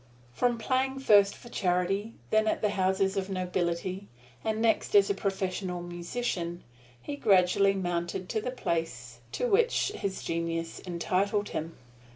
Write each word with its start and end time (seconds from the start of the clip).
From 0.33 0.57
playing 0.57 0.97
first 0.97 1.35
for 1.35 1.49
charity, 1.49 2.13
then 2.31 2.47
at 2.47 2.63
the 2.63 2.71
houses 2.71 3.17
of 3.17 3.29
nobility, 3.29 4.07
and 4.43 4.59
next 4.59 4.95
as 4.95 5.11
a 5.11 5.13
professional 5.13 5.83
musician, 5.83 6.63
he 6.99 7.15
gradually 7.15 7.75
mounted 7.75 8.27
to 8.29 8.41
the 8.41 8.49
place 8.49 9.19
to 9.33 9.47
which 9.47 9.91
his 9.91 10.23
genius 10.23 10.81
entitled 10.87 11.49
him. 11.49 11.77